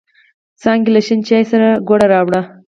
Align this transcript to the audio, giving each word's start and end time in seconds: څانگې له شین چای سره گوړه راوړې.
څانگې 0.61 0.91
له 0.95 1.01
شین 1.05 1.19
چای 1.27 1.43
سره 1.51 1.67
گوړه 1.87 2.07
راوړې. 2.13 2.41